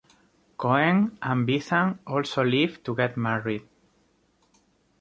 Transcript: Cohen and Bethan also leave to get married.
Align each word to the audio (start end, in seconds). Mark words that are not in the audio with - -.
Cohen 0.57 1.15
and 1.21 1.47
Bethan 1.47 1.99
also 2.07 2.43
leave 2.43 2.83
to 2.85 2.95
get 2.95 3.15
married. 3.15 3.67